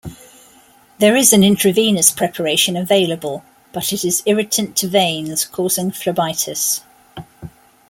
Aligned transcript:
There 0.97 1.15
is 1.15 1.31
an 1.31 1.43
intravenous 1.43 2.09
preparation 2.09 2.75
available, 2.75 3.45
but 3.71 3.93
it 3.93 4.03
is 4.03 4.23
irritant 4.25 4.75
to 4.77 4.87
veins, 4.87 5.45
causing 5.45 5.91
phlebitis. 5.91 6.81